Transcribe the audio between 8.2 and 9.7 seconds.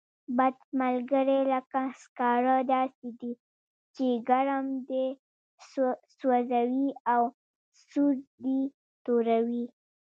دې توروي.